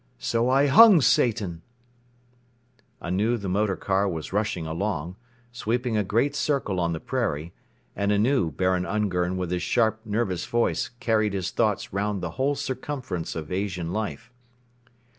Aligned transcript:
So 0.31 0.49
I 0.49 0.65
hung 0.65 0.99
'Satan'..." 0.99 1.61
Anew 3.07 3.37
the 3.37 3.47
motor 3.47 3.75
car 3.75 4.09
was 4.09 4.33
rushing 4.33 4.65
along, 4.65 5.15
sweeping 5.51 5.95
a 5.95 6.03
great 6.03 6.33
circle 6.35 6.79
on 6.79 6.91
the 6.93 6.99
prairie, 6.99 7.53
and 7.95 8.11
anew 8.11 8.49
Baron 8.49 8.87
Ungern 8.87 9.37
with 9.37 9.51
his 9.51 9.61
sharp, 9.61 9.99
nervous 10.03 10.47
voice 10.47 10.89
carried 10.99 11.33
his 11.33 11.51
thoughts 11.51 11.93
round 11.93 12.19
the 12.21 12.31
whole 12.31 12.55
circumference 12.55 13.35
of 13.35 13.51
Asian 13.51 13.93
life. 13.93 14.31